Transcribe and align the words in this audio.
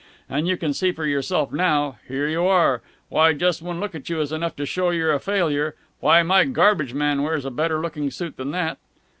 And 0.27 0.47
you 0.47 0.57
can 0.57 0.73
see 0.73 0.91
for 0.91 1.05
yourself 1.05 1.51
now 1.53 1.99
Here 2.07 2.27
you 2.27 2.47
are. 2.47 2.81
Why, 3.09 3.33
just 3.33 3.61
one 3.61 3.79
look 3.79 3.93
at 3.93 4.09
you 4.09 4.19
is 4.19 4.31
enough 4.31 4.55
to 4.55 4.65
show 4.65 4.89
you're 4.89 5.13
a 5.13 5.19
failure! 5.19 5.75
Why, 5.99 6.23
my 6.23 6.43
garbage 6.45 6.95
man 6.95 7.21
wears 7.21 7.45
a 7.45 7.51
better 7.51 7.79
looking 7.79 8.09
suit 8.09 8.35
than 8.35 8.49
that!" 8.49 8.79